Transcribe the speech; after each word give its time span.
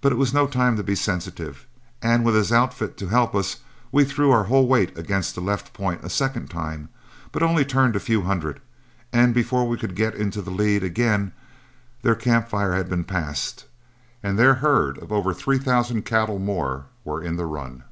But 0.00 0.10
it 0.10 0.16
was 0.16 0.34
no 0.34 0.48
time 0.48 0.76
to 0.78 0.82
be 0.82 0.96
sensitive, 0.96 1.64
and 2.02 2.24
with 2.24 2.34
his 2.34 2.50
outfit 2.50 2.96
to 2.96 3.06
help 3.06 3.36
we 3.92 4.02
threw 4.04 4.32
our 4.32 4.42
whole 4.42 4.66
weight 4.66 4.98
against 4.98 5.36
the 5.36 5.40
left 5.40 5.72
point 5.72 6.02
a 6.02 6.10
second 6.10 6.50
time, 6.50 6.88
but 7.30 7.40
only 7.44 7.64
turned 7.64 7.94
a 7.94 8.00
few 8.00 8.22
hundred; 8.22 8.60
and 9.12 9.32
before 9.32 9.68
we 9.68 9.76
could 9.78 9.94
get 9.94 10.16
into 10.16 10.42
the 10.42 10.50
lead 10.50 10.82
again 10.82 11.30
their 12.02 12.16
campfire 12.16 12.74
had 12.74 12.88
been 12.88 13.04
passed 13.04 13.66
and 14.24 14.36
their 14.36 14.54
herd 14.54 14.98
of 14.98 15.12
over 15.12 15.32
three 15.32 15.58
thousand 15.58 16.02
cattle 16.04 16.40
more 16.40 16.86
were 17.04 17.22
in 17.22 17.36
the 17.36 17.46
run. 17.46 17.84